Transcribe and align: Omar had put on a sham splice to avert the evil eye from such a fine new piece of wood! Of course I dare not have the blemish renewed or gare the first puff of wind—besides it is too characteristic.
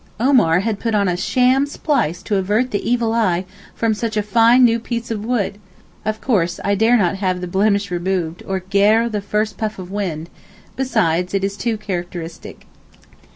Omar 0.19 0.61
had 0.61 0.79
put 0.79 0.95
on 0.95 1.07
a 1.07 1.15
sham 1.15 1.67
splice 1.67 2.23
to 2.23 2.37
avert 2.37 2.71
the 2.71 2.81
evil 2.89 3.13
eye 3.13 3.45
from 3.75 3.93
such 3.93 4.17
a 4.17 4.23
fine 4.23 4.63
new 4.63 4.79
piece 4.79 5.11
of 5.11 5.23
wood! 5.23 5.59
Of 6.05 6.19
course 6.19 6.59
I 6.65 6.73
dare 6.73 6.97
not 6.97 7.17
have 7.17 7.39
the 7.39 7.45
blemish 7.45 7.91
renewed 7.91 8.41
or 8.47 8.61
gare 8.61 9.07
the 9.09 9.21
first 9.21 9.59
puff 9.59 9.77
of 9.77 9.91
wind—besides 9.91 11.35
it 11.35 11.43
is 11.43 11.55
too 11.55 11.77
characteristic. 11.77 12.65